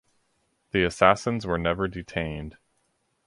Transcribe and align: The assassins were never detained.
The 0.71 0.83
assassins 0.83 1.45
were 1.45 1.59
never 1.59 1.87
detained. 1.87 2.57